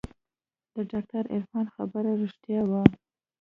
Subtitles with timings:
[0.73, 2.81] د ډاکتر عرفان خبره رښتيا وه.